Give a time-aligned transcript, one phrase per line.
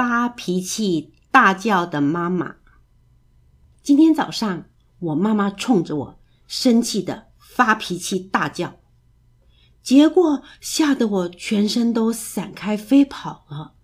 [0.00, 2.56] 发脾气大叫的妈妈。
[3.82, 4.64] 今天早上，
[4.98, 8.80] 我妈妈冲着我生气的发脾气大叫，
[9.82, 13.74] 结果吓得我全身都散开飞跑了。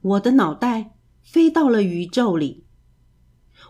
[0.00, 2.64] 我的脑袋飞到了宇宙里，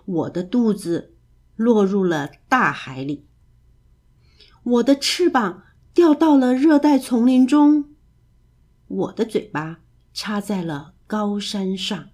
[0.05, 1.17] 我的肚子
[1.57, 3.27] 落入了大海里，
[4.63, 7.93] 我的翅膀掉到了热带丛林中，
[8.87, 9.81] 我的嘴巴
[10.15, 12.09] 插在了高山上。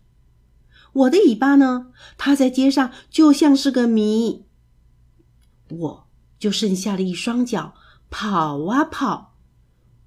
[0.93, 1.93] 我的尾巴呢？
[2.19, 4.45] 它在街上就像是个谜。
[5.69, 7.75] 我就剩下了一双脚，
[8.11, 9.37] 跑啊跑。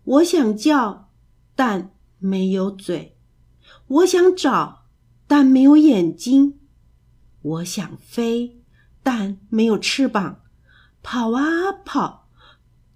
[0.04, 1.10] 我想叫，
[1.56, 3.16] 但没有嘴；
[3.88, 4.88] 我想找，
[5.26, 6.56] 但没有眼睛；
[7.42, 8.62] 我想飞，
[9.02, 10.42] 但没有翅膀。
[11.02, 12.28] 跑啊跑，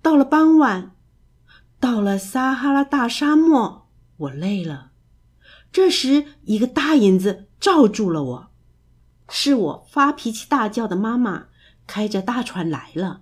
[0.02, 0.95] 到了傍晚，
[1.80, 3.87] 到了撒哈拉大沙漠，
[4.18, 4.92] 我累了。
[5.72, 7.46] 这时，一个大影子。
[7.60, 8.52] 罩住了我，
[9.30, 11.48] 是我发脾气大叫的妈妈
[11.88, 13.22] 开着大船来了。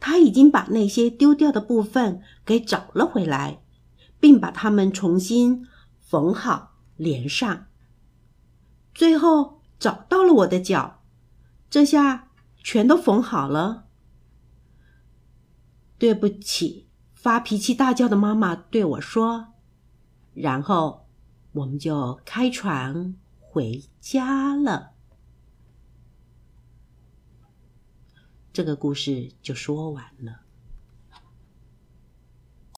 [0.00, 3.62] 她已经把那些丢掉的部分给找了回来，
[4.18, 5.66] 并把它们重新
[6.00, 7.66] 缝好连上。
[8.94, 11.02] 最后找到了我的脚，
[11.68, 13.84] 这下全都缝好了。
[15.98, 19.48] 对不起，发脾气大叫的妈妈对我说。
[20.40, 21.06] 然后
[21.52, 23.14] 我们就开船。
[23.50, 24.92] 回家了，
[28.52, 30.42] 这个故事就说完了。